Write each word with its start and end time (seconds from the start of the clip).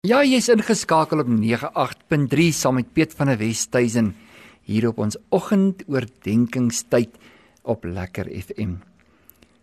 Ja, 0.00 0.22
jy's 0.24 0.46
ingeskakel 0.48 1.20
op 1.20 1.28
98.3 1.28 2.44
saam 2.56 2.78
met 2.78 2.86
Piet 2.96 3.12
van 3.12 3.28
der 3.28 3.36
Westhuizen 3.36 4.14
hier 4.64 4.86
op 4.88 4.98
ons 5.04 5.18
oggendoordenkingstyd 5.28 7.18
op 7.68 7.84
Lekker 7.84 8.24
FM. 8.24 8.78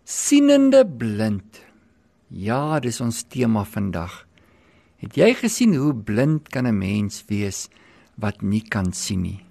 Sienende 0.04 0.84
blind. 0.86 1.58
Ja, 2.30 2.78
dis 2.78 3.00
ons 3.02 3.24
tema 3.26 3.64
vandag. 3.66 4.28
Het 5.02 5.18
jy 5.18 5.32
gesien 5.40 5.74
hoe 5.74 5.90
blind 5.90 6.46
kan 6.54 6.70
'n 6.70 6.78
mens 6.78 7.24
wees 7.26 7.68
wat 8.14 8.40
nie 8.40 8.62
kan 8.62 8.92
sien 8.92 9.22
nie? 9.22 9.42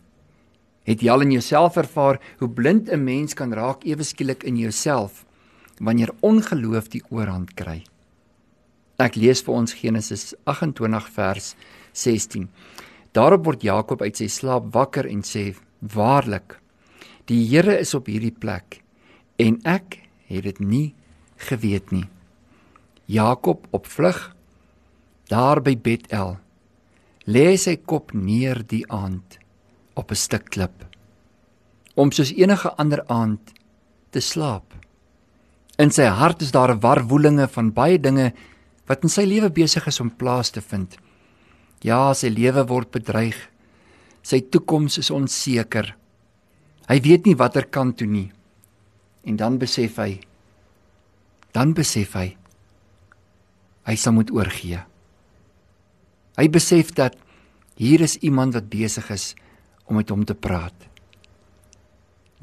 Het 0.88 1.01
jy 1.01 1.11
al 1.11 1.21
in 1.21 1.31
jouself 1.31 1.75
ervaar 1.75 2.21
hoe 2.39 2.49
blind 2.49 2.88
'n 2.88 3.04
mens 3.04 3.33
kan 3.33 3.54
raak 3.54 3.83
ewe 3.83 4.04
skielik 4.04 4.43
in 4.43 4.55
jouself 4.55 5.25
wanneer 5.79 6.15
ongeloof 6.21 6.88
die 6.88 7.04
oorhand 7.09 7.54
kry? 7.54 7.83
Ek 8.98 9.14
lees 9.14 9.43
vir 9.45 9.54
ons 9.54 9.75
Genesis 9.77 10.32
28 10.50 11.09
vers 11.14 11.52
16. 11.93 12.47
Daarop 13.14 13.43
word 13.46 13.65
Jakob 13.65 14.01
uit 14.01 14.18
sy 14.18 14.25
slaap 14.25 14.71
wakker 14.74 15.05
en 15.05 15.21
sê: 15.21 15.54
"Waarlik, 15.82 16.57
die 17.29 17.46
Here 17.46 17.78
is 17.78 17.93
op 17.93 18.07
hierdie 18.10 18.33
plek 18.33 18.82
en 19.38 19.61
ek 19.65 20.02
het 20.25 20.43
dit 20.43 20.60
nie 20.60 20.96
geweet 21.38 21.91
nie." 21.91 22.10
Jakob 23.05 23.68
op 23.71 23.86
vlug 23.86 24.36
daar 25.29 25.61
by 25.61 25.75
Betel 25.77 26.39
lê 27.27 27.55
sy 27.55 27.77
kop 27.77 28.14
neer 28.14 28.64
die 28.66 28.83
aand 28.89 29.38
op 29.96 30.11
'n 30.11 30.16
stuk 30.16 30.50
klip 30.50 30.86
om 31.96 32.11
soos 32.11 32.31
enige 32.31 32.69
ander 32.77 33.05
aand 33.08 33.53
te 34.11 34.19
slaap. 34.19 34.73
In 35.77 35.91
sy 35.91 36.05
hart 36.05 36.41
is 36.41 36.52
daar 36.52 36.73
'n 36.73 36.80
warwoelinge 36.80 37.47
van 37.47 37.73
baie 37.73 38.00
dinge 38.00 38.33
wat 38.88 39.03
in 39.03 39.11
sy 39.11 39.25
lewe 39.27 39.50
besig 39.53 39.86
is 39.89 40.00
om 40.00 40.09
plaas 40.09 40.53
te 40.55 40.64
vind. 40.64 40.95
Ja, 41.83 42.14
sy 42.16 42.31
lewe 42.31 42.64
word 42.67 42.91
bedreig. 42.95 43.38
Sy 44.23 44.41
toekoms 44.52 44.97
is 45.02 45.11
onseker. 45.13 45.93
Hy 46.88 46.97
weet 47.03 47.27
nie 47.27 47.35
watter 47.38 47.67
kant 47.67 47.99
toe 47.99 48.08
nie. 48.08 48.30
En 49.27 49.38
dan 49.39 49.59
besef 49.59 49.99
hy 49.99 50.17
dan 51.55 51.71
besef 51.73 52.13
hy 52.13 52.35
hy 53.88 53.95
sal 53.95 54.13
moet 54.17 54.30
oorgee. 54.35 54.81
Hy 56.38 56.45
besef 56.52 56.91
dat 56.93 57.15
hier 57.80 58.03
is 58.03 58.17
iemand 58.19 58.58
wat 58.58 58.67
besig 58.69 59.08
is 59.15 59.31
om 59.88 59.95
met 59.95 60.11
hom 60.11 60.25
te 60.27 60.35
praat. 60.35 60.75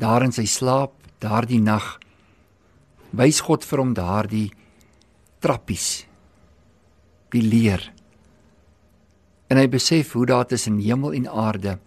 Daar 0.00 0.24
in 0.24 0.32
sy 0.32 0.46
slaap, 0.48 0.96
daardie 1.20 1.60
nag, 1.60 1.98
wys 3.12 3.42
God 3.44 3.66
vir 3.68 3.82
hom 3.84 3.92
daardie 3.94 4.48
trappies 5.44 6.06
die 7.34 7.42
leer. 7.44 7.82
En 9.50 9.60
hy 9.60 9.66
besef 9.70 10.14
hoe 10.16 10.26
daar 10.26 10.46
tussen 10.48 10.78
hemel 10.82 11.16
en 11.18 11.28
aarde 11.28 11.78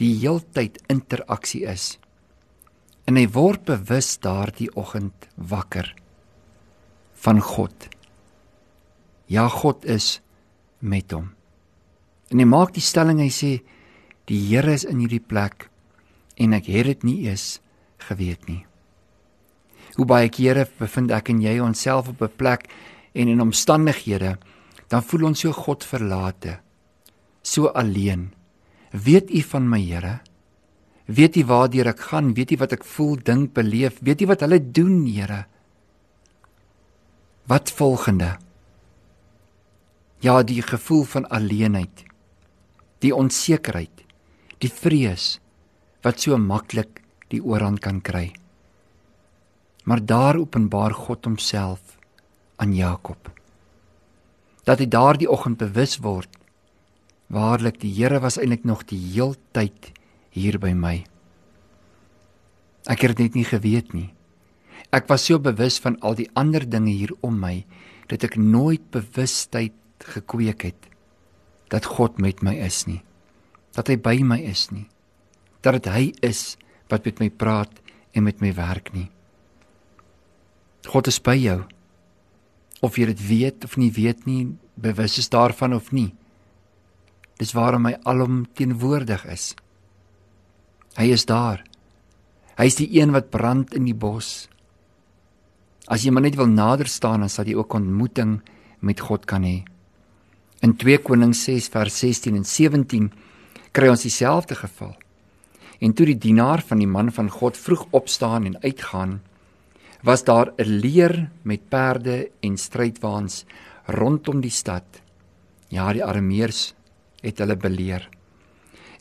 die 0.00 0.14
heeltyd 0.22 0.80
interaksie 0.92 1.64
is. 1.68 1.98
En 3.06 3.18
hy 3.18 3.26
word 3.34 3.66
bewus 3.68 4.14
daardie 4.22 4.70
oggend 4.78 5.28
wakker 5.36 5.92
van 7.22 7.42
God. 7.42 7.88
Ja, 9.30 9.48
God 9.48 9.84
is 9.84 10.20
met 10.78 11.12
hom. 11.14 11.30
En 12.32 12.40
hy 12.40 12.48
maak 12.48 12.72
die 12.74 12.84
stelling 12.84 13.20
hy 13.22 13.30
sê 13.30 13.52
die 14.30 14.40
Here 14.48 14.72
is 14.72 14.86
in 14.88 15.02
hierdie 15.02 15.22
plek 15.22 15.68
en 16.40 16.54
ek 16.56 16.70
het 16.72 16.88
dit 16.88 17.06
nie 17.06 17.18
eens 17.28 17.60
geweet 18.08 18.48
nie. 18.48 18.62
Hoe 19.98 20.06
baie 20.08 20.30
kere 20.32 20.64
bevind 20.78 21.12
ek 21.12 21.28
en 21.30 21.42
jy 21.44 21.58
onsself 21.60 22.08
op 22.08 22.22
'n 22.22 22.36
plek 22.36 22.68
en 23.12 23.28
in 23.28 23.40
omstandighede 23.40 24.38
dan 24.92 25.00
voel 25.00 25.30
ons 25.30 25.40
so 25.40 25.54
God 25.56 25.86
verlate, 25.88 26.58
so 27.40 27.72
alleen. 27.72 28.28
Weet 28.92 29.32
U 29.32 29.40
van 29.54 29.70
my 29.70 29.80
Here? 29.80 30.18
Weet 31.08 31.38
U 31.40 31.46
waartoe 31.48 31.86
ek 31.88 32.04
gaan? 32.10 32.34
Weet 32.36 32.52
U 32.52 32.60
wat 32.60 32.76
ek 32.76 32.84
voel, 32.84 33.16
dink, 33.24 33.54
beleef? 33.56 33.96
Weet 34.04 34.20
U 34.20 34.28
wat 34.34 34.44
hulle 34.44 34.60
doen, 34.60 35.00
Here? 35.08 35.46
Wat 37.48 37.72
volgende? 37.72 38.36
Ja, 40.22 40.42
die 40.44 40.60
gevoel 40.62 41.02
van 41.08 41.26
alleenheid, 41.32 42.04
die 43.02 43.16
onsekerheid, 43.16 44.04
die 44.62 44.70
vrees 44.70 45.40
wat 46.04 46.20
so 46.22 46.36
maklik 46.38 47.00
die 47.32 47.40
oorhand 47.42 47.80
kan 47.82 47.98
kry. 48.04 48.28
Maar 49.88 50.04
daar 50.04 50.38
openbaar 50.38 50.94
God 50.94 51.24
homself 51.26 51.96
aan 52.62 52.76
Jakob 52.76 53.32
dat 54.68 54.78
hy 54.78 54.86
daardie 54.86 55.30
oggend 55.30 55.58
bewus 55.58 55.98
word 56.02 56.30
waarlik 57.32 57.80
die 57.80 57.92
Here 57.96 58.20
was 58.20 58.36
eintlik 58.36 58.66
nog 58.68 58.84
die 58.90 59.00
heeltyd 59.00 59.92
hier 60.36 60.58
by 60.60 60.72
my. 60.76 60.98
Ek 62.92 63.06
het 63.06 63.16
dit 63.16 63.38
nie 63.38 63.46
geweet 63.48 63.94
nie. 63.96 64.10
Ek 64.92 65.08
was 65.08 65.24
so 65.24 65.40
bewus 65.40 65.78
van 65.80 65.96
al 66.04 66.18
die 66.18 66.28
ander 66.36 66.66
dinge 66.68 66.92
hier 66.92 67.14
om 67.24 67.38
my 67.40 67.62
dat 68.10 68.26
ek 68.28 68.36
nooit 68.36 68.84
bewustheid 68.92 69.76
gekweek 70.12 70.66
het 70.68 70.90
dat 71.72 71.88
God 71.88 72.20
met 72.20 72.42
my 72.44 72.52
is 72.60 72.84
nie. 72.84 73.00
Dat 73.72 73.88
hy 73.88 73.96
by 73.96 74.18
my 74.20 74.36
is 74.44 74.68
nie. 74.68 74.84
Dat 75.64 75.80
dit 75.80 75.88
hy 75.88 76.04
is 76.20 76.58
wat 76.92 77.06
met 77.08 77.22
my 77.22 77.30
praat 77.32 77.72
en 78.12 78.26
met 78.28 78.44
my 78.44 78.52
werk 78.52 78.92
nie. 78.92 79.08
God 80.84 81.08
is 81.08 81.22
by 81.22 81.38
jou 81.38 81.62
of 82.82 82.98
jy 82.98 83.06
dit 83.12 83.20
weet 83.28 83.64
of 83.64 83.78
nie 83.78 83.92
weet 83.94 84.26
nie, 84.26 84.52
bewus 84.74 85.18
is 85.22 85.30
daarvan 85.30 85.76
of 85.76 85.92
nie. 85.94 86.10
Dis 87.38 87.54
waarom 87.54 87.86
hy 87.88 87.96
alom 88.08 88.42
teenwoordig 88.58 89.24
is. 89.30 89.52
Hy 90.98 91.08
is 91.14 91.24
daar. 91.26 91.62
Hy 92.58 92.66
is 92.68 92.78
die 92.78 92.90
een 92.98 93.14
wat 93.14 93.30
brand 93.32 93.72
in 93.78 93.86
die 93.88 93.96
bos. 93.96 94.48
As 95.88 96.04
jy 96.04 96.12
maar 96.12 96.26
net 96.26 96.36
wil 96.38 96.50
nader 96.50 96.90
staan, 96.90 97.24
dan 97.24 97.32
sal 97.32 97.48
jy 97.48 97.56
ook 97.58 97.74
ontmoeting 97.78 98.40
met 98.82 99.00
God 99.00 99.26
kan 99.30 99.46
hê. 99.46 99.62
In 100.62 100.76
2 100.78 101.00
Konings 101.02 101.40
6 101.48 101.70
vers 101.72 101.96
16 102.04 102.36
en 102.38 102.46
17 102.46 103.08
kry 103.74 103.88
ons 103.90 104.04
dieselfde 104.04 104.58
geval. 104.58 104.92
En 105.82 105.94
toe 105.96 106.06
die 106.12 106.18
dienaar 106.18 106.62
van 106.62 106.78
die 106.78 106.90
man 106.90 107.10
van 107.10 107.30
God 107.30 107.58
vroeg 107.58 107.88
opstaan 107.90 108.46
en 108.46 108.60
uitgaan, 108.62 109.20
was 110.02 110.24
daar 110.24 110.52
'n 110.58 110.80
leer 110.82 111.30
met 111.42 111.68
perde 111.68 112.30
en 112.40 112.56
strydwaans 112.56 113.44
rondom 113.86 114.40
die 114.40 114.50
stad. 114.50 114.84
Ja, 115.68 115.92
die 115.92 116.04
Arameërs 116.04 116.74
het 117.20 117.38
hulle 117.38 117.56
beleer. 117.56 118.08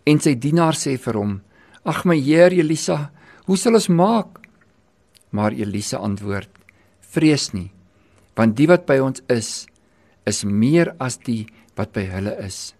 En 0.04 0.20
sy 0.20 0.36
dienaar 0.36 0.74
sê 0.74 0.98
vir 0.98 1.14
hom: 1.14 1.42
"Ag 1.84 2.06
my 2.06 2.18
heer 2.18 2.52
Elisa, 2.52 3.12
hoe 3.46 3.58
sal 3.58 3.74
ons 3.74 3.88
maak?" 3.88 4.40
Maar 5.30 5.52
Elisa 5.52 5.98
antwoord: 5.98 6.50
"Vrees 7.00 7.54
nie, 7.54 7.72
want 8.36 8.56
die 8.56 8.68
wat 8.68 8.86
by 8.86 9.00
ons 9.00 9.22
is, 9.28 9.68
is 10.26 10.44
meer 10.44 10.96
as 11.00 11.18
die 11.18 11.48
wat 11.76 11.92
by 11.94 12.06
hulle 12.06 12.38
is." 12.46 12.74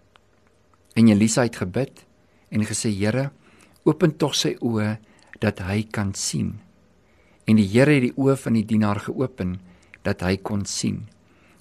En 0.94 1.08
Elisa 1.08 1.42
het 1.42 1.56
gebid 1.56 2.04
en 2.50 2.64
gesê: 2.64 2.90
"Here, 2.90 3.30
open 3.84 4.16
tog 4.16 4.34
sy 4.34 4.56
oë 4.60 4.98
dat 5.40 5.58
hy 5.58 5.82
kan 5.90 6.14
sien." 6.14 6.71
En 7.52 7.58
die 7.60 7.68
Here 7.68 7.92
het 7.92 8.06
die 8.06 8.16
oë 8.16 8.38
van 8.40 8.54
die 8.56 8.64
dienaar 8.64 9.02
geopen 9.04 9.58
dat 10.06 10.22
hy 10.24 10.38
kon 10.40 10.64
sien. 10.64 11.02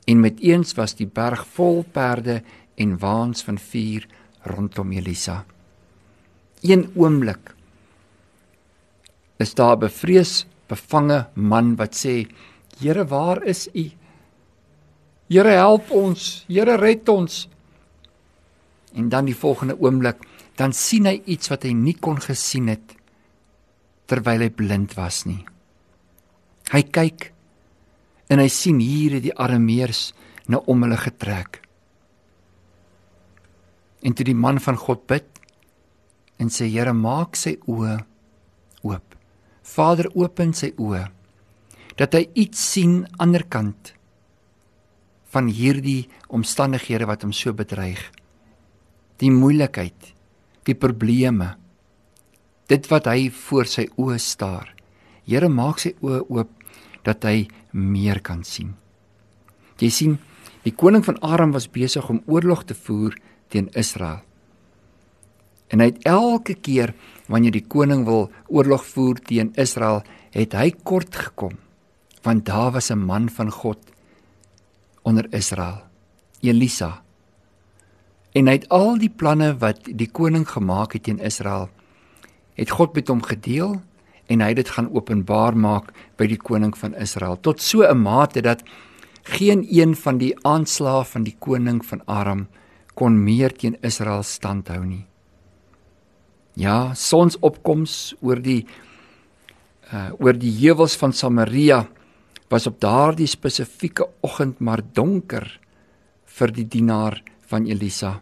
En 0.08 0.22
met 0.24 0.40
eens 0.40 0.72
was 0.78 0.96
die 0.96 1.10
berg 1.10 1.44
vol 1.58 1.84
perde 1.84 2.38
en 2.80 2.96
waans 3.02 3.44
van 3.44 3.60
vuur 3.60 4.08
rondom 4.48 4.94
Elisa. 4.96 5.42
Een 6.64 6.88
oomblik 6.96 7.52
is 9.44 9.54
daar 9.54 9.76
'n 9.76 9.84
bevrees 9.84 10.46
bevange 10.68 11.28
man 11.36 11.76
wat 11.76 11.94
sê: 11.96 12.28
"Here, 12.80 13.06
waar 13.06 13.44
is 13.44 13.68
U? 13.76 13.92
Here, 15.28 15.50
help 15.50 15.92
ons. 15.92 16.46
Here, 16.48 16.76
red 16.76 17.10
ons." 17.10 17.50
En 18.94 19.10
dan 19.10 19.26
die 19.26 19.36
volgende 19.36 19.80
oomblik, 19.80 20.18
dan 20.56 20.74
sien 20.74 21.06
hy 21.06 21.22
iets 21.26 21.50
wat 21.50 21.64
hy 21.64 21.74
nie 21.74 21.98
kon 22.00 22.22
gesien 22.22 22.68
het 22.68 22.96
terwyl 24.06 24.40
hy 24.40 24.50
blind 24.50 24.94
was 24.94 25.26
nie. 25.26 25.51
Hy 26.72 26.84
kyk 26.88 27.32
en 28.32 28.40
hy 28.40 28.48
sien 28.48 28.80
hier 28.80 29.18
het 29.18 29.26
die 29.26 29.36
arameërs 29.36 30.12
nou 30.52 30.62
om 30.72 30.86
hulle 30.86 31.00
getrek. 31.00 31.60
En 34.02 34.16
toe 34.16 34.26
die 34.26 34.38
man 34.38 34.62
van 34.64 34.80
God 34.80 35.04
bid 35.10 35.28
en 36.42 36.50
sê 36.50 36.70
Here 36.72 36.94
maak 36.96 37.36
sy 37.36 37.58
oë 37.70 37.98
oop. 38.88 39.18
Vader 39.62 40.10
open 40.16 40.56
sy 40.58 40.72
oë 40.80 41.06
dat 42.00 42.16
hy 42.16 42.24
iets 42.40 42.62
sien 42.72 43.02
ander 43.22 43.44
kant 43.52 43.92
van 45.32 45.52
hierdie 45.52 46.08
omstandighede 46.34 47.06
wat 47.08 47.24
hom 47.24 47.34
so 47.36 47.54
bedreig. 47.56 48.00
Die 49.22 49.32
moeilikheid, 49.32 50.14
die 50.66 50.76
probleme. 50.76 51.54
Dit 52.72 52.88
wat 52.92 53.08
hy 53.12 53.30
voor 53.44 53.70
sy 53.70 53.86
oë 54.00 54.18
staar. 54.24 54.72
Here 55.28 55.52
maak 55.52 55.84
sy 55.84 55.94
oë 56.00 56.24
oop 56.32 56.61
dat 57.04 57.24
hy 57.24 57.48
meer 57.72 58.22
kan 58.22 58.44
sien. 58.44 58.76
Jy 59.82 59.90
sien, 59.90 60.20
Die 60.62 60.74
koning 60.78 61.02
van 61.06 61.18
Aram 61.26 61.56
was 61.56 61.70
besig 61.74 62.06
om 62.10 62.22
oorlog 62.30 62.66
te 62.70 62.76
voer 62.78 63.16
teen 63.50 63.70
Israel. 63.78 64.22
En 65.74 65.82
hy 65.82 65.88
het 65.90 66.04
elke 66.06 66.54
keer 66.54 66.94
wanneer 67.32 67.56
die 67.56 67.66
koning 67.66 68.04
wil 68.06 68.28
oorlog 68.52 68.84
voer 68.86 69.22
teen 69.26 69.54
Israel, 69.60 70.04
het 70.36 70.54
hy 70.54 70.70
kort 70.84 71.16
gekom. 71.16 71.58
Want 72.22 72.46
daar 72.46 72.72
was 72.72 72.92
'n 72.92 73.06
man 73.06 73.30
van 73.30 73.52
God 73.52 73.80
onder 75.02 75.26
Israel, 75.34 75.82
Elisa. 76.42 77.02
En 78.32 78.48
hy 78.48 78.54
het 78.54 78.70
al 78.70 78.98
die 78.98 79.10
planne 79.10 79.58
wat 79.58 79.80
die 79.84 80.12
koning 80.12 80.48
gemaak 80.48 80.94
het 80.94 81.04
teen 81.04 81.20
Israel, 81.20 81.70
het 82.54 82.70
God 82.70 82.94
met 82.94 83.08
hom 83.08 83.24
gedeel 83.24 83.82
en 84.32 84.44
hy 84.44 84.54
dit 84.58 84.70
gaan 84.76 84.90
openbaar 84.96 85.58
maak 85.58 85.92
by 86.20 86.28
die 86.32 86.40
koning 86.40 86.74
van 86.78 86.96
Israel 86.96 87.38
tot 87.42 87.62
so 87.62 87.84
'n 87.84 88.02
mate 88.02 88.42
dat 88.42 88.64
geen 89.24 89.66
een 89.70 89.96
van 89.96 90.18
die 90.18 90.34
aanslae 90.42 91.04
van 91.06 91.24
die 91.24 91.36
koning 91.40 91.86
van 91.86 92.02
Aram 92.06 92.48
kon 92.94 93.24
meer 93.24 93.54
teen 93.54 93.78
Israel 93.82 94.24
standhou 94.24 94.84
nie. 94.86 95.06
Ja, 96.56 96.94
sonsopkoms 96.94 98.16
oor 98.22 98.42
die 98.42 98.66
uh 99.92 100.12
oor 100.20 100.34
die 100.34 100.52
heuwels 100.52 100.96
van 100.96 101.14
Samaria 101.14 101.88
was 102.50 102.68
op 102.68 102.80
daardie 102.80 103.28
spesifieke 103.28 104.08
oggend 104.22 104.60
maar 104.60 104.82
donker 104.94 105.60
vir 106.26 106.52
die 106.52 106.68
dienaar 106.68 107.22
van 107.48 107.66
Elisa. 107.66 108.22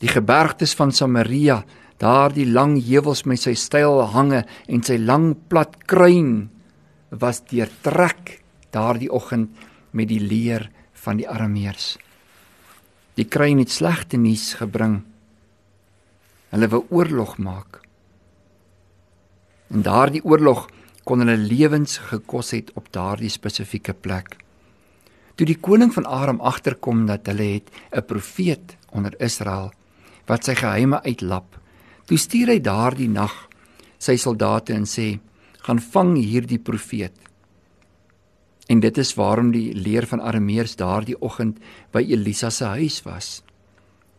Die 0.00 0.08
gebergtes 0.08 0.74
van 0.74 0.92
Samaria, 0.92 1.62
daardie 2.02 2.48
lang 2.50 2.80
heuwels 2.82 3.22
met 3.30 3.44
sy 3.44 3.54
styl 3.54 4.02
hange 4.14 4.42
en 4.66 4.82
sy 4.82 4.98
lang 4.98 5.32
plat 5.48 5.76
kruin 5.86 6.50
was 7.22 7.42
deurtrek 7.46 8.40
daardie 8.74 9.10
oggend 9.12 9.52
met 9.92 10.08
die 10.10 10.20
leer 10.20 10.70
van 11.04 11.20
die 11.20 11.28
Arameërs. 11.28 11.94
Die 13.14 13.28
kruin 13.28 13.60
het 13.60 13.70
slegte 13.70 14.16
nuus 14.16 14.54
gebring. 14.58 15.02
Hulle 16.52 16.68
wou 16.72 16.82
oorlog 16.90 17.36
maak. 17.38 17.82
En 19.72 19.84
daardie 19.84 20.24
oorlog 20.24 20.66
kon 21.04 21.22
hulle 21.22 21.36
lewens 21.36 21.98
gekos 22.10 22.52
het 22.56 22.70
op 22.78 22.90
daardie 22.94 23.30
spesifieke 23.32 23.94
plek. 23.94 24.36
Toe 25.36 25.46
die 25.48 25.58
koning 25.60 25.92
van 25.94 26.06
Aram 26.06 26.40
agterkom 26.40 27.06
dat 27.08 27.26
hulle 27.30 27.58
het 27.58 27.70
'n 27.92 28.04
profeet 28.06 28.76
onder 28.90 29.14
Israel 29.20 29.72
wat 30.26 30.44
sy 30.44 30.54
geheime 30.54 31.02
uitlap, 31.02 31.61
toe 32.12 32.20
stuur 32.20 32.50
hy 32.52 32.58
daardie 32.60 33.08
nag 33.08 33.32
sy 33.96 34.18
soldate 34.20 34.74
en 34.76 34.84
sê: 34.84 35.16
"Gaan 35.64 35.78
vang 35.80 36.16
hierdie 36.20 36.58
profeet." 36.60 37.14
En 38.68 38.80
dit 38.80 38.98
is 38.98 39.14
waarom 39.16 39.50
die 39.50 39.72
leer 39.72 40.04
van 40.06 40.20
Arameërs 40.20 40.76
daardie 40.76 41.16
oggend 41.20 41.56
by 41.92 42.02
Elisa 42.04 42.50
se 42.50 42.64
huis 42.64 43.00
was. 43.04 43.42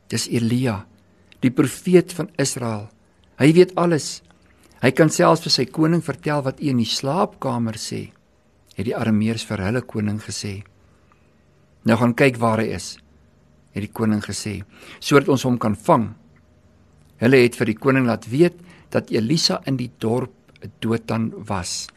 Dis 0.09 0.27
Elia, 0.27 0.87
die 1.41 1.51
profeet 1.51 2.13
van 2.13 2.29
Israel. 2.37 2.89
Hy 3.37 3.53
weet 3.53 3.75
alles. 3.75 4.23
Hy 4.81 4.91
kan 4.91 5.09
selfs 5.09 5.43
vir 5.43 5.51
sy 5.51 5.65
koning 5.65 6.01
vertel 6.01 6.41
wat 6.41 6.59
hy 6.59 6.69
in 6.73 6.81
die 6.81 6.89
slaapkamer 6.89 7.77
sê, 7.77 8.09
het 8.75 8.85
die 8.85 8.97
Arameërs 8.97 9.45
vir 9.45 9.61
hulle 9.61 9.81
koning 9.81 10.19
gesê. 10.19 10.63
Nou 11.85 11.97
gaan 11.97 12.13
kyk 12.13 12.41
waar 12.41 12.59
hy 12.59 12.73
is, 12.73 12.97
het 13.73 13.85
die 13.85 13.93
koning 13.93 14.21
gesê, 14.25 14.63
sodat 14.99 15.29
ons 15.29 15.45
hom 15.45 15.57
kan 15.57 15.75
vang. 15.75 16.22
Hulle 17.23 17.39
het 17.39 17.55
vir 17.55 17.69
die 17.71 17.79
koning 17.79 18.03
laat 18.09 18.25
weet 18.27 18.57
dat 18.91 19.11
Elisa 19.15 19.61
in 19.69 19.77
die 19.79 19.91
dorp 20.03 20.33
Dothan 20.83 21.29
was. 21.47 21.87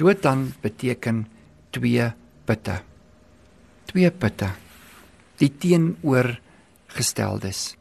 Dothan 0.00 0.54
beteken 0.62 1.26
twee 1.76 2.06
putte. 2.48 2.78
Twee 3.92 4.10
putte. 4.10 4.48
Die 5.36 5.52
teenoorgesteldes. 5.60 7.76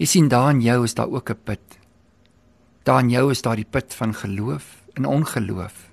Jy 0.00 0.06
sien 0.08 0.28
daar 0.32 0.54
in 0.54 0.62
jou 0.64 0.84
is 0.84 0.94
daar 0.94 1.12
ook 1.12 1.30
'n 1.30 1.38
put. 1.44 1.78
Daar 2.84 3.00
in 3.00 3.10
jou 3.10 3.30
is 3.30 3.42
daar 3.42 3.56
die 3.56 3.70
put 3.70 3.94
van 3.94 4.14
geloof 4.14 4.82
en 4.94 5.04
ongeloof. 5.04 5.90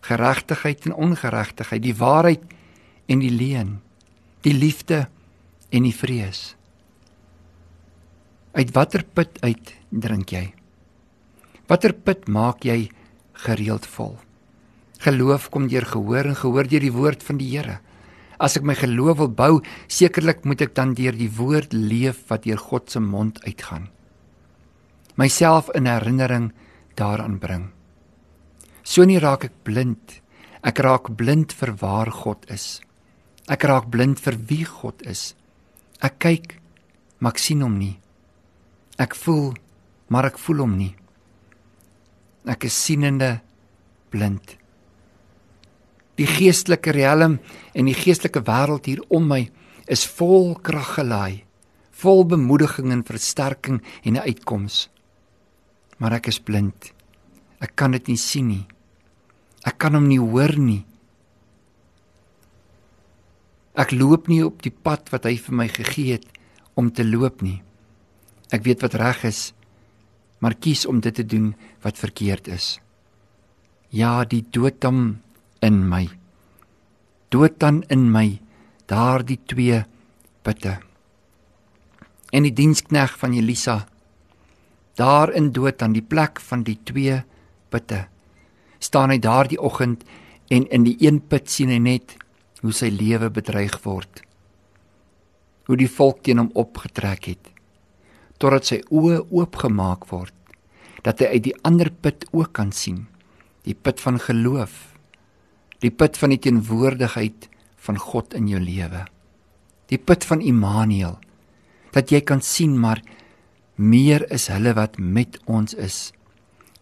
Geregtigheid 0.00 0.86
en 0.86 0.94
ongeregtigheid, 0.94 1.82
die 1.82 1.96
waarheid 1.96 2.40
en 3.06 3.18
die 3.18 3.30
leuen, 3.30 3.82
die 4.40 4.54
liefde 4.54 5.08
en 5.70 5.82
die 5.82 5.94
vrees. 5.94 6.55
Uit 8.56 8.72
watter 8.72 9.04
put 9.04 9.38
uit 9.44 9.72
drink 9.90 10.32
jy? 10.32 10.44
Watter 11.68 11.92
put 11.92 12.28
maak 12.28 12.64
jy 12.64 12.86
gereeld 13.44 13.86
vol? 13.96 14.14
Geloof 15.04 15.50
kom 15.52 15.66
deur 15.68 15.84
gehoor 15.84 16.30
en 16.30 16.38
gehoor 16.38 16.70
deur 16.70 16.86
die 16.86 16.94
woord 16.94 17.22
van 17.26 17.40
die 17.42 17.50
Here. 17.52 17.80
As 18.40 18.56
ek 18.56 18.64
my 18.64 18.76
geloof 18.76 19.20
wil 19.20 19.32
bou, 19.32 19.52
sekerlik 19.88 20.44
moet 20.44 20.64
ek 20.64 20.74
dan 20.76 20.96
deur 20.96 21.16
die 21.16 21.30
woord 21.32 21.76
leef 21.76 22.24
wat 22.30 22.48
deur 22.48 22.60
God 22.60 22.88
se 22.92 23.00
mond 23.00 23.42
uitgaan 23.44 23.90
myself 25.16 25.70
in 25.70 25.86
herinnering 25.86 26.52
daaraan 26.94 27.38
bring. 27.38 27.72
So 28.84 29.04
nie 29.04 29.18
raak 29.18 29.48
ek 29.48 29.64
blind. 29.64 30.20
Ek 30.62 30.78
raak 30.84 31.10
blind 31.16 31.54
vir 31.56 31.72
waar 31.80 32.10
God 32.12 32.46
is. 32.52 32.80
Ek 33.48 33.64
raak 33.64 33.90
blind 33.90 34.20
vir 34.22 34.36
wie 34.48 34.64
God 34.64 35.02
is. 35.06 35.34
Ek 36.04 36.18
kyk, 36.22 36.58
maar 37.18 37.34
ek 37.34 37.42
sien 37.42 37.64
hom 37.64 37.78
nie. 37.80 37.96
Ek 38.98 39.14
voel, 39.14 39.52
maar 40.08 40.30
ek 40.30 40.38
voel 40.38 40.64
hom 40.64 40.76
nie. 40.78 40.94
Ek 42.46 42.64
is 42.64 42.76
sienende 42.86 43.40
blind. 44.10 44.56
Die 46.16 46.28
geestelike 46.28 46.94
riem 46.96 47.38
en 47.74 47.84
die 47.90 47.96
geestelike 47.96 48.40
wêreld 48.46 48.86
hier 48.88 49.02
om 49.12 49.26
my 49.28 49.42
is 49.86 50.06
vol 50.08 50.54
krag 50.64 50.96
gelaai, 50.96 51.44
vol 51.90 52.24
bemoediging 52.24 52.92
en 52.92 53.04
versterking 53.04 53.82
en 54.02 54.16
'n 54.16 54.24
uitkoms 54.24 54.88
maar 55.98 56.16
ek 56.18 56.28
is 56.32 56.40
blind. 56.42 56.92
Ek 57.62 57.72
kan 57.78 57.94
dit 57.96 58.12
nie 58.12 58.20
sien 58.20 58.50
nie. 58.50 58.64
Ek 59.66 59.78
kan 59.80 59.96
hom 59.96 60.06
nie 60.08 60.20
hoor 60.20 60.54
nie. 60.60 60.84
Ek 63.76 63.92
loop 63.92 64.28
nie 64.32 64.42
op 64.44 64.62
die 64.64 64.72
pad 64.72 65.10
wat 65.12 65.26
hy 65.28 65.36
vir 65.40 65.56
my 65.56 65.68
gegee 65.72 66.16
het 66.16 66.28
om 66.76 66.90
te 66.92 67.04
loop 67.04 67.42
nie. 67.44 67.60
Ek 68.54 68.62
weet 68.66 68.82
wat 68.84 68.94
reg 68.94 69.24
is, 69.26 69.52
maar 70.38 70.54
kies 70.54 70.86
om 70.86 71.00
dit 71.00 71.14
te 71.14 71.26
doen 71.26 71.54
wat 71.82 71.98
verkeerd 71.98 72.48
is. 72.48 72.76
Ja, 73.90 74.24
die 74.24 74.44
doodam 74.50 75.20
in 75.64 75.88
my. 75.88 76.06
Dood 77.28 77.58
dan 77.58 77.82
in 77.88 78.10
my 78.12 78.38
daardie 78.86 79.40
twee 79.46 79.82
putte. 80.42 80.78
En 82.30 82.46
die 82.46 82.54
dienskneg 82.54 83.16
van 83.18 83.34
Elisa 83.34 83.86
daar 84.96 85.32
in 85.32 85.52
dood 85.52 85.82
aan 85.82 85.92
die 85.92 86.04
plek 86.04 86.40
van 86.40 86.62
die 86.64 86.78
twee 86.88 87.20
putte 87.68 88.06
staan 88.78 89.12
hy 89.12 89.18
daardie 89.20 89.60
oggend 89.60 90.04
en 90.48 90.64
in 90.72 90.86
die 90.86 90.96
een 91.04 91.20
put 91.20 91.50
sien 91.52 91.72
hy 91.72 91.80
net 91.82 92.16
hoe 92.62 92.72
sy 92.72 92.88
lewe 92.92 93.28
bedreig 93.32 93.76
word 93.84 94.22
hoe 95.68 95.76
die 95.76 95.90
volk 95.98 96.22
teen 96.24 96.40
hom 96.40 96.48
opgetrek 96.56 97.28
het 97.32 97.52
totdat 98.38 98.68
sy 98.68 98.80
oë 98.90 99.22
oopgemaak 99.30 100.08
word 100.12 100.34
dat 101.06 101.20
hy 101.22 101.36
uit 101.36 101.44
die 101.48 101.56
ander 101.66 101.90
put 101.90 102.26
ook 102.32 102.52
kan 102.56 102.72
sien 102.72 103.04
die 103.66 103.74
put 103.74 104.02
van 104.02 104.20
geloof 104.22 104.74
die 105.84 105.92
put 105.92 106.16
van 106.18 106.34
die 106.34 106.42
teenwoordigheid 106.48 107.48
van 107.86 108.00
God 108.00 108.34
in 108.34 108.48
jou 108.50 108.60
lewe 108.62 109.04
die 109.90 109.98
put 109.98 110.26
van 110.26 110.42
Immanuel 110.42 111.18
dat 111.96 112.12
jy 112.12 112.20
kan 112.20 112.42
sien 112.44 112.76
maar 112.78 113.00
meer 113.76 114.24
is 114.32 114.48
hulle 114.52 114.72
wat 114.76 114.98
met 114.98 115.38
ons 115.46 115.76
is 115.76 116.10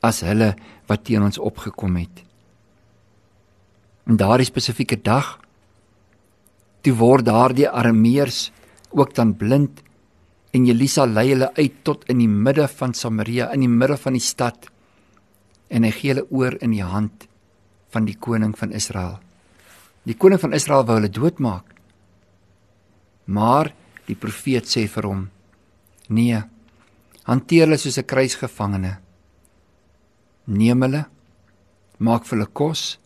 as 0.04 0.23
hulle 0.26 0.52
wat 0.90 1.06
teen 1.08 1.25
ons 1.25 1.40
opgekom 1.40 1.96
het. 1.96 2.23
En 4.04 4.18
daardie 4.20 4.49
spesifieke 4.49 5.00
dag 5.00 5.38
toe 6.84 6.92
word 6.99 7.25
daardie 7.26 7.68
armeers 7.68 8.50
ook 8.92 9.14
dan 9.16 9.32
blind 9.40 9.80
en 10.54 10.68
Elisa 10.70 11.06
lei 11.06 11.32
hulle 11.32 11.50
uit 11.58 11.82
tot 11.87 12.04
in 12.12 12.20
die 12.23 12.30
midde 12.30 12.68
van 12.70 12.94
Samaria 12.94 13.50
in 13.54 13.64
die 13.64 13.70
middel 13.70 13.99
van 13.99 14.14
die 14.14 14.23
stad 14.23 14.68
en 15.68 15.87
hy 15.87 15.90
gee 15.96 16.12
hulle 16.12 16.26
oor 16.30 16.54
in 16.62 16.75
die 16.76 16.87
hand 16.87 17.26
van 17.94 18.06
die 18.06 18.14
koning 18.14 18.54
van 18.58 18.75
Israel. 18.75 19.18
Die 20.06 20.14
koning 20.14 20.38
van 20.42 20.54
Israel 20.54 20.84
wou 20.87 20.99
hulle 20.99 21.11
doodmaak. 21.11 21.73
Maar 23.26 23.73
die 24.06 24.18
profeet 24.18 24.68
sê 24.68 24.84
vir 24.87 25.08
hom: 25.08 25.23
"Nee, 26.08 26.42
hanteer 27.25 27.66
hulle 27.66 27.78
soos 27.78 27.99
'n 27.99 28.06
kruisgevangene. 28.06 28.99
Neem 30.46 30.82
hulle, 30.82 31.06
maak 31.99 32.25
vir 32.26 32.38
hulle 32.38 32.52
kos 32.52 32.99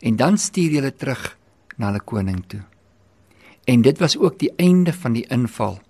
en 0.00 0.16
dan 0.16 0.38
stuur 0.38 0.70
jy 0.70 0.80
hulle 0.80 0.92
terug 0.92 1.36
na 1.76 1.86
hulle 1.86 2.00
koning 2.00 2.44
toe. 2.46 2.62
En 3.66 3.82
dit 3.82 3.98
was 3.98 4.16
ook 4.16 4.38
die 4.38 4.52
einde 4.58 4.92
van 4.92 5.12
die 5.12 5.26
inval 5.30 5.80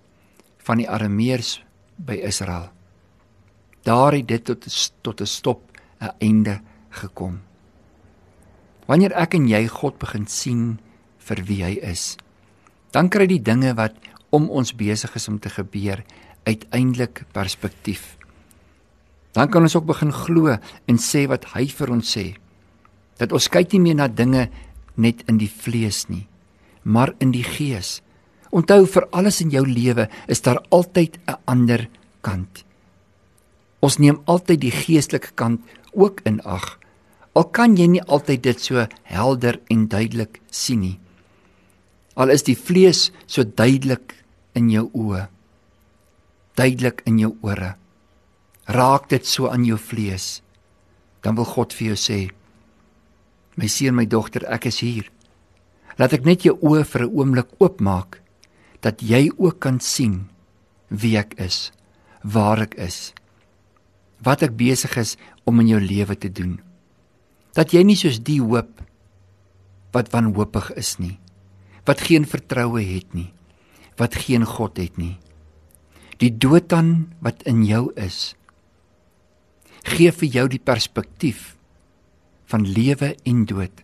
van 0.69 0.77
die 0.77 0.89
Arameërs 0.89 1.63
by 1.97 2.19
Israel. 2.29 2.69
Daar 3.87 4.13
het 4.13 4.27
dit 4.29 4.43
tot 4.45 4.65
tot 5.01 5.21
'n 5.21 5.25
stop, 5.25 5.61
'n 5.99 6.13
einde 6.19 6.61
gekom. 6.89 7.41
Wanneer 8.85 9.13
ek 9.13 9.33
en 9.33 9.47
jy 9.47 9.67
God 9.67 9.97
begin 9.97 10.27
sien 10.27 10.79
vir 11.17 11.43
wie 11.45 11.63
hy 11.63 11.77
is. 11.81 12.17
Dan 12.91 13.09
kry 13.09 13.25
die 13.27 13.41
dinge 13.41 13.73
wat 13.73 13.95
om 14.29 14.49
ons 14.49 14.75
besig 14.75 15.15
is 15.15 15.27
om 15.27 15.39
te 15.39 15.49
gebeur 15.49 16.03
uiteindelik 16.43 17.23
perspektief. 17.31 18.17
Dan 19.31 19.49
kan 19.49 19.61
ons 19.61 19.75
ook 19.75 19.85
begin 19.85 20.11
glo 20.11 20.57
en 20.85 20.97
sê 20.97 21.27
wat 21.27 21.45
hy 21.53 21.67
vir 21.67 21.91
ons 21.91 22.17
sê. 22.17 22.35
Dat 23.17 23.31
ons 23.31 23.49
kyk 23.49 23.71
nie 23.71 23.79
meer 23.79 23.95
na 23.95 24.07
dinge 24.07 24.49
net 24.95 25.23
in 25.29 25.37
die 25.37 25.51
vlees 25.51 26.07
nie, 26.09 26.27
maar 26.83 27.13
in 27.19 27.31
die 27.31 27.43
gees. 27.43 28.01
Onthou 28.49 28.87
vir 28.89 29.05
alles 29.13 29.41
in 29.43 29.51
jou 29.53 29.65
lewe 29.67 30.07
is 30.27 30.41
daar 30.41 30.59
altyd 30.69 31.19
'n 31.27 31.37
ander 31.45 31.89
kant. 32.21 32.65
Ons 33.79 33.97
neem 33.97 34.21
altyd 34.25 34.61
die 34.61 34.71
geestelike 34.71 35.31
kant 35.35 35.61
ook 35.93 36.21
in 36.25 36.41
ag. 36.41 36.79
Al 37.33 37.43
kan 37.43 37.77
jy 37.77 37.87
nie 37.87 38.03
altyd 38.03 38.43
dit 38.43 38.59
so 38.59 38.87
helder 39.03 39.59
en 39.69 39.87
duidelik 39.87 40.41
sien 40.49 40.79
nie. 40.79 40.99
Al 42.15 42.29
is 42.29 42.43
die 42.43 42.57
vlees 42.57 43.11
so 43.25 43.43
duidelik 43.43 44.15
in 44.53 44.69
jou 44.69 44.89
oë, 44.93 45.27
duidelik 46.55 47.01
in 47.05 47.19
jou 47.19 47.35
ore. 47.41 47.75
Raak 48.65 49.09
dit 49.09 49.25
so 49.25 49.47
aan 49.47 49.65
jou 49.65 49.77
vlees, 49.77 50.41
dan 51.21 51.35
wil 51.35 51.45
God 51.45 51.73
vir 51.73 51.87
jou 51.87 51.95
sê: 51.95 52.29
My 53.55 53.67
seun, 53.67 53.95
my 53.95 54.05
dogter, 54.05 54.45
ek 54.45 54.65
is 54.65 54.79
hier. 54.79 55.11
Laat 55.97 56.13
ek 56.13 56.25
net 56.25 56.43
jou 56.43 56.57
oë 56.61 56.83
vir 56.85 57.01
'n 57.05 57.11
oomblik 57.15 57.47
oopmaak 57.59 58.21
dat 58.85 59.03
jy 59.03 59.27
ook 59.37 59.59
kan 59.59 59.79
sien 59.83 60.29
wie 60.89 61.17
ek 61.19 61.35
is, 61.41 61.69
waar 62.23 62.61
ek 62.63 62.75
is, 62.79 63.11
wat 64.23 64.43
ek 64.43 64.57
besig 64.59 64.95
is 64.99 65.15
om 65.47 65.59
in 65.63 65.71
jou 65.73 65.81
lewe 65.83 66.15
te 66.15 66.31
doen. 66.31 66.59
Dat 67.55 67.73
jy 67.73 67.83
nie 67.83 67.97
soos 67.99 68.21
die 68.23 68.39
hoop 68.41 68.81
wat 69.95 70.11
wanhoopig 70.13 70.71
is 70.79 70.97
nie, 71.01 71.17
wat 71.87 72.05
geen 72.05 72.27
vertroue 72.29 72.83
het 72.85 73.15
nie, 73.17 73.31
wat 73.97 74.15
geen 74.25 74.45
God 74.45 74.77
het 74.77 74.99
nie. 75.01 75.17
Die 76.19 76.31
dood 76.31 76.69
dan 76.69 77.09
wat 77.23 77.43
in 77.49 77.63
jou 77.65 77.89
is, 77.97 78.35
gee 79.87 80.11
vir 80.11 80.29
jou 80.29 80.45
die 80.51 80.61
perspektief 80.61 81.55
van 82.51 82.67
lewe 82.67 83.13
en 83.29 83.45
dood, 83.49 83.83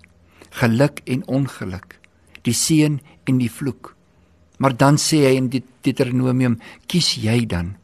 geluk 0.59 1.01
en 1.09 1.23
ongeluk, 1.31 1.97
die 2.45 2.53
seën 2.53 2.99
en 3.25 3.39
die 3.41 3.51
vloek. 3.51 3.94
Maar 4.57 4.75
dan 4.77 4.99
sê 5.01 5.25
hy 5.27 5.35
in 5.39 5.49
Deuteronomium, 5.51 6.59
kies 6.87 7.15
jy 7.19 7.45
dan. 7.49 7.75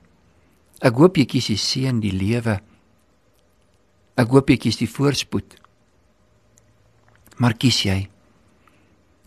Ek 0.82 0.98
hoop 0.98 1.18
jy 1.20 1.28
kies 1.30 1.51
die 1.51 1.60
seën, 1.60 2.00
die 2.01 2.13
lewe. 2.16 2.60
Ek 4.18 4.28
hoop 4.32 4.50
jy 4.50 4.58
kies 4.58 4.80
die 4.80 4.90
voorspoed. 4.90 5.58
Maar 7.42 7.58
kies 7.60 7.84
jy? 7.86 8.00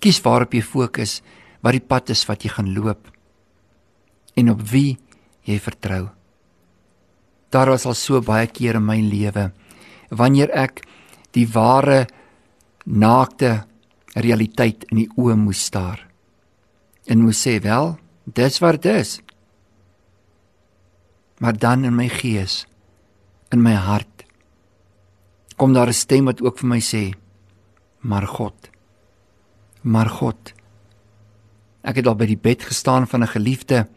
Kies 0.01 0.21
waarop 0.25 0.55
jy 0.55 0.63
fokus, 0.65 1.21
wat 1.65 1.77
die 1.77 1.85
pad 1.85 2.13
is 2.13 2.27
wat 2.29 2.45
jy 2.45 2.53
gaan 2.53 2.75
loop 2.77 3.09
en 4.35 4.51
op 4.51 4.63
wie 4.71 4.97
jy 5.47 5.59
vertrou. 5.63 6.09
Daar 7.55 7.71
was 7.71 7.87
al 7.87 7.95
so 7.95 8.21
baie 8.21 8.49
kere 8.51 8.81
in 8.81 8.87
my 8.87 8.99
lewe 9.01 9.51
wanneer 10.11 10.51
ek 10.53 10.83
die 11.35 11.47
ware 11.51 12.05
naakte 12.85 13.65
realiteit 14.15 14.85
in 14.91 15.05
die 15.05 15.11
oë 15.17 15.37
moes 15.39 15.63
staar. 15.71 16.03
En 17.07 17.21
moes 17.21 17.47
sê, 17.47 17.61
"Wel, 17.61 17.99
dis 18.25 18.59
wat 18.59 18.83
dit 18.83 18.95
is." 18.95 19.21
Maar 21.39 21.59
dan 21.59 21.85
in 21.85 21.95
my 21.95 22.09
gees, 22.09 22.67
in 23.51 23.63
my 23.63 23.75
hart, 23.75 24.25
kom 25.57 25.73
daar 25.73 25.89
'n 25.89 25.93
stem 25.93 26.25
wat 26.25 26.43
ook 26.43 26.59
vir 26.59 26.69
my 26.69 26.81
sê, 26.81 27.15
"Maar 28.01 28.27
God, 28.27 28.71
maar 29.81 30.09
God." 30.09 30.53
Ek 31.83 31.97
het 31.97 32.07
al 32.07 32.15
by 32.15 32.27
die 32.27 32.37
bed 32.41 32.63
gestaan 32.63 33.07
van 33.07 33.23
'n 33.23 33.27
geliefde 33.27 33.89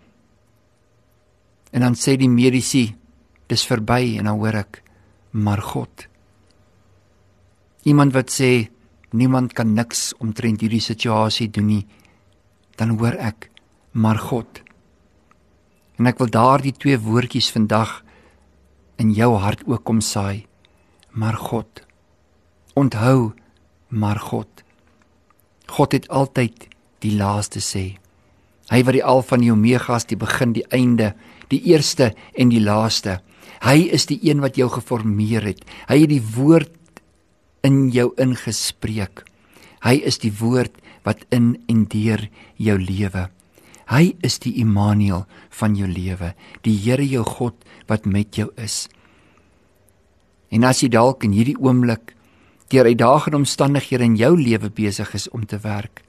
en 1.72 1.82
dan 1.82 1.96
sê 1.96 2.18
die 2.18 2.30
medisy, 2.30 2.96
"Dis 3.48 3.66
verby," 3.66 4.18
en 4.18 4.26
dan 4.26 4.40
hoor 4.40 4.54
ek, 4.54 4.84
"Maar 5.32 5.62
God." 5.62 6.08
iemand 7.88 8.14
wat 8.14 8.32
sê 8.32 8.68
niemand 9.16 9.54
kan 9.56 9.72
niks 9.74 10.12
omtrent 10.20 10.62
hierdie 10.62 10.84
situasie 10.84 11.48
doen 11.50 11.70
nie, 11.72 11.84
dan 12.77 12.98
hoor 12.98 13.17
ek 13.17 13.50
maar 13.91 14.19
God. 14.22 14.62
En 15.98 16.10
ek 16.10 16.22
wil 16.22 16.29
daardie 16.29 16.75
twee 16.77 16.98
woordjies 17.01 17.50
vandag 17.53 18.03
in 19.01 19.13
jou 19.17 19.34
hart 19.41 19.65
ook 19.65 19.84
kom 19.86 20.01
saai. 20.01 20.46
Maar 21.17 21.38
God. 21.41 21.81
Onthou 22.77 23.34
maar 23.89 24.19
God. 24.22 24.63
God 25.67 25.91
het 25.98 26.07
altyd 26.13 26.67
die 27.01 27.15
laaste 27.17 27.62
sê. 27.62 27.98
Hy 28.69 28.81
wat 28.84 28.98
die 28.98 29.05
alfa 29.05 29.38
en 29.38 29.46
die 29.46 29.53
omega 29.53 29.96
is, 29.98 30.05
die 30.05 30.19
begin, 30.19 30.53
die 30.53 30.65
einde, 30.75 31.13
die 31.50 31.62
eerste 31.72 32.12
en 32.36 32.51
die 32.51 32.62
laaste. 32.62 33.19
Hy 33.63 33.88
is 33.96 34.05
die 34.10 34.19
een 34.27 34.43
wat 34.43 34.60
jou 34.60 34.67
geformeer 34.69 35.46
het. 35.48 35.63
Hy 35.89 36.03
het 36.03 36.12
die 36.12 36.24
woord 36.36 36.74
in 37.65 37.88
jou 37.96 38.12
ingespreek. 38.22 39.24
Hy 39.88 40.01
is 40.03 40.20
die 40.20 40.34
woord 40.36 40.75
wat 41.08 41.24
in 41.32 41.53
en 41.72 41.86
deur 41.88 42.25
jou 42.60 42.75
lewe. 42.75 43.29
Hy 43.88 44.03
is 44.25 44.36
die 44.44 44.58
Immanuel 44.60 45.24
van 45.56 45.77
jou 45.79 45.88
lewe, 45.88 46.34
die 46.67 46.75
Here 46.75 47.06
jou 47.08 47.24
God 47.24 47.56
wat 47.88 48.03
met 48.03 48.36
jou 48.36 48.50
is. 48.60 48.89
En 50.51 50.67
as 50.67 50.82
jy 50.84 50.89
dalk 50.91 51.24
in 51.24 51.36
hierdie 51.36 51.56
oomblik 51.56 52.12
deur 52.67 52.88
uitdagende 52.88 53.39
omstandighede 53.39 54.03
in 54.03 54.17
jou 54.20 54.34
lewe 54.36 54.70
besig 54.75 55.13
is 55.15 55.29
om 55.32 55.46
te 55.48 55.60
werk, 55.63 56.03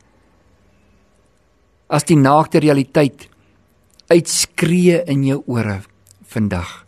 as 1.86 2.04
die 2.04 2.18
naakte 2.18 2.58
realiteit 2.60 3.28
uitskree 4.10 5.04
in 5.06 5.22
jou 5.24 5.38
ore 5.46 5.78
vandag, 6.26 6.82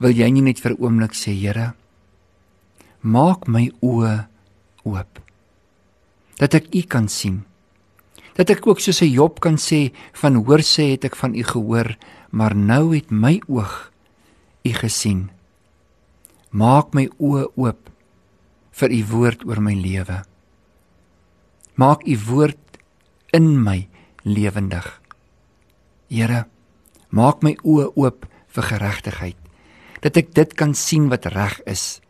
wil 0.00 0.16
jy 0.16 0.30
nie 0.32 0.42
net 0.42 0.58
vir 0.58 0.72
'n 0.72 0.80
oomblik 0.80 1.12
sê, 1.12 1.36
Here, 1.36 1.74
maak 3.02 3.46
my 3.46 3.70
oë 3.82 4.26
oop 4.84 5.31
dat 6.42 6.58
ek 6.58 6.72
u 6.74 6.82
kan 6.90 7.06
sien. 7.06 7.44
Dat 8.34 8.50
ek 8.50 8.66
ook 8.66 8.80
soos 8.82 9.02
'n 9.02 9.14
Job 9.14 9.38
kan 9.40 9.56
sê 9.56 9.94
van 10.12 10.34
hoor 10.34 10.62
sê 10.62 10.90
het 10.98 11.04
ek 11.04 11.16
van 11.16 11.34
u 11.34 11.42
gehoor 11.42 11.96
maar 12.30 12.56
nou 12.56 12.94
het 12.94 13.10
my 13.10 13.40
oog 13.46 13.92
u 14.64 14.72
gesien. 14.72 15.30
Maak 16.50 16.94
my 16.94 17.08
oë 17.18 17.46
oop 17.56 17.90
vir 18.72 18.90
u 18.90 19.04
woord 19.04 19.44
oor 19.44 19.60
my 19.60 19.74
lewe. 19.74 20.24
Maak 21.74 22.06
u 22.06 22.18
woord 22.26 22.58
in 23.32 23.62
my 23.62 23.88
lewendig. 24.22 25.00
Here 26.08 26.46
maak 27.10 27.42
my 27.42 27.56
oë 27.62 27.92
oop 27.94 28.26
vir 28.48 28.62
geregtigheid 28.62 29.36
dat 30.00 30.16
ek 30.16 30.34
dit 30.34 30.54
kan 30.54 30.74
sien 30.74 31.08
wat 31.08 31.26
reg 31.26 31.60
is 31.66 32.00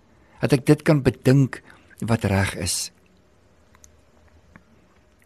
dat 0.40 0.52
ek 0.52 0.66
dit 0.66 0.82
kan 0.82 1.02
bedink 1.02 1.62
wat 2.00 2.24
reg 2.24 2.56
is. 2.56 2.90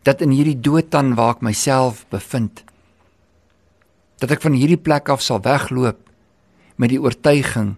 Dat 0.06 0.22
in 0.22 0.30
hierdie 0.30 0.60
dood 0.62 0.92
dan 0.94 1.16
waar 1.18 1.36
ek 1.36 1.42
myself 1.42 2.04
bevind, 2.14 2.62
dat 4.22 4.32
ek 4.32 4.44
van 4.46 4.54
hierdie 4.56 4.80
plek 4.80 5.10
af 5.12 5.24
sal 5.24 5.42
wegloop 5.44 5.98
met 6.80 6.92
die 6.92 7.00
oortuiging 7.02 7.74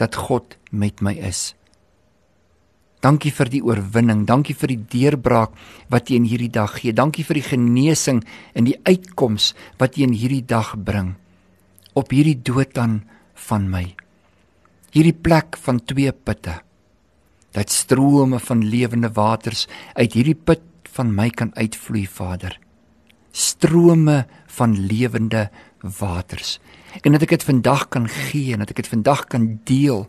dat 0.00 0.18
God 0.26 0.56
met 0.72 1.00
my 1.04 1.14
is. 1.14 1.52
Dankie 3.00 3.32
vir 3.32 3.48
die 3.48 3.62
oorwinning, 3.64 4.26
dankie 4.28 4.52
vir 4.56 4.74
die 4.74 4.82
deurbraak 4.92 5.54
wat 5.92 6.10
jy 6.10 6.18
in 6.20 6.26
hierdie 6.28 6.52
dag 6.52 6.74
gee. 6.76 6.92
Dankie 6.92 7.24
vir 7.24 7.38
die 7.40 7.46
genesing 7.46 8.20
en 8.52 8.68
die 8.68 8.76
uitkoms 8.84 9.54
wat 9.80 9.96
jy 9.96 10.10
in 10.10 10.16
hierdie 10.16 10.44
dag 10.44 10.74
bring 10.76 11.14
op 11.96 12.12
hierdie 12.12 12.36
dood 12.36 12.74
dan 12.76 13.00
van 13.48 13.70
my. 13.72 13.86
Hierdie 14.92 15.16
plek 15.16 15.56
van 15.64 15.80
twee 15.80 16.12
putte 16.12 16.60
dat 17.56 17.72
strome 17.74 18.38
van 18.38 18.60
lewende 18.62 19.10
waters 19.16 19.64
uit 19.98 20.12
hierdie 20.14 20.36
put 20.38 20.62
van 20.96 21.14
my 21.14 21.28
kan 21.30 21.52
uitvloei, 21.54 22.06
Vader. 22.06 22.58
Strome 23.32 24.26
van 24.46 24.74
lewende 24.86 25.48
waters. 25.98 26.58
En 27.02 27.12
dat 27.14 27.22
ek 27.22 27.36
dit 27.38 27.46
vandag 27.46 27.88
kan 27.88 28.08
gee 28.08 28.52
en 28.52 28.64
dat 28.64 28.72
ek 28.74 28.82
dit 28.82 28.90
vandag 28.90 29.24
kan 29.30 29.60
deel 29.64 30.08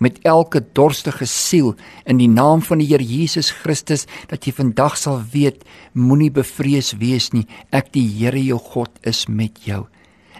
met 0.00 0.18
elke 0.24 0.62
dorstige 0.72 1.28
siel 1.28 1.74
in 2.08 2.18
die 2.18 2.28
naam 2.28 2.62
van 2.64 2.80
die 2.80 2.88
Here 2.88 3.04
Jesus 3.04 3.52
Christus 3.52 4.06
dat 4.32 4.46
jy 4.48 4.54
vandag 4.56 4.96
sal 4.96 5.20
weet 5.32 5.62
moenie 5.92 6.32
bevrees 6.32 6.94
wees 6.98 7.30
nie 7.36 7.44
ek 7.68 7.92
die 7.92 8.06
Here 8.08 8.40
jou 8.40 8.58
God 8.72 8.96
is 9.04 9.26
met 9.28 9.60
jou 9.68 9.84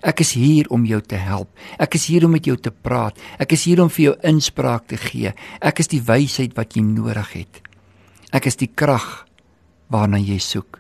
Ek 0.01 0.23
is 0.25 0.33
hier 0.33 0.69
om 0.73 0.87
jou 0.89 1.01
te 1.05 1.19
help. 1.21 1.51
Ek 1.77 1.93
is 1.99 2.07
hier 2.09 2.25
om 2.25 2.33
met 2.33 2.47
jou 2.49 2.57
te 2.57 2.73
praat. 2.73 3.19
Ek 3.37 3.53
is 3.53 3.67
hier 3.69 3.83
om 3.85 3.91
vir 3.93 4.07
jou 4.07 4.15
inspraak 4.31 4.87
te 4.89 4.97
gee. 4.97 5.35
Ek 5.61 5.83
is 5.83 5.93
die 5.93 6.01
wysheid 6.01 6.57
wat 6.57 6.77
jy 6.77 6.85
nodig 6.87 7.35
het. 7.37 7.61
Ek 8.33 8.49
is 8.49 8.57
die 8.57 8.71
krag 8.73 9.27
waarna 9.91 10.21
jy 10.23 10.39
soek. 10.43 10.79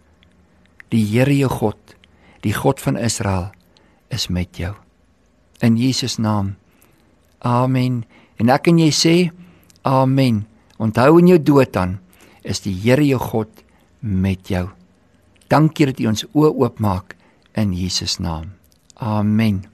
Die 0.90 1.04
Here 1.06 1.34
jou 1.34 1.50
God, 1.50 1.96
die 2.42 2.54
God 2.54 2.80
van 2.82 2.98
Israel, 2.98 3.50
is 4.10 4.28
met 4.28 4.58
jou. 4.58 4.74
In 5.62 5.76
Jesus 5.78 6.18
naam. 6.18 6.56
Amen. 7.40 8.04
En 8.40 8.50
ek 8.50 8.70
en 8.72 8.80
jy 8.80 8.90
sê 8.94 9.16
amen. 9.86 10.44
Onthou 10.80 11.20
in 11.20 11.34
jou 11.34 11.40
dood 11.42 11.72
dan 11.76 11.98
is 12.42 12.62
die 12.64 12.74
Here 12.74 13.04
jou 13.04 13.20
God 13.20 13.64
met 14.00 14.48
jou. 14.48 14.68
Dankie 15.50 15.90
dat 15.90 16.00
U 16.00 16.10
ons 16.10 16.24
oë 16.30 16.54
oopmaak 16.54 17.16
in 17.58 17.74
Jesus 17.76 18.18
naam. 18.22 18.54
Amen. 18.96 19.70